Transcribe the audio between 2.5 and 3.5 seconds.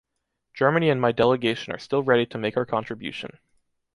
our contribution.